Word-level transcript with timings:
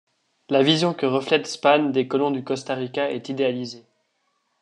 La 0.49 0.63
vision 0.63 0.95
que 0.95 1.05
reflète 1.05 1.45
Span 1.45 1.91
des 1.91 2.07
colons 2.07 2.31
du 2.31 2.43
Costa 2.43 2.73
Rica 2.73 3.11
est 3.11 3.29
idéalisée. 3.29 3.85